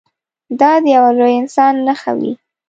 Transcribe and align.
دا 0.59 0.71
د 0.83 0.85
یوه 0.95 1.11
لوی 1.19 1.33
انسان 1.41 1.73
نښه 1.87 2.11
وي. 2.19 2.33